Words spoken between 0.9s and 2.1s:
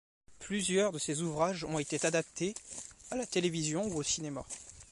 de ses ouvrages ont été